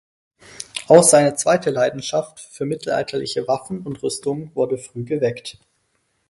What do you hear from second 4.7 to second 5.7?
früh geweckt.